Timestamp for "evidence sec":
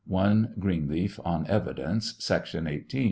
1.45-2.47